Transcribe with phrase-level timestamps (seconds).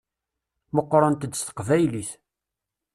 [0.75, 2.09] Meqqṛent-d s teqbaylit.